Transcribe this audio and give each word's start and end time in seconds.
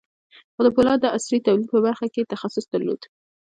خو 0.53 0.61
د 0.65 0.67
پولادو 0.75 1.01
د 1.09 1.13
عصري 1.15 1.39
تولید 1.45 1.67
په 1.71 1.79
برخه 1.85 2.05
کې 2.13 2.19
یې 2.21 2.29
تخصص 2.33 2.65
درلود 2.69 3.01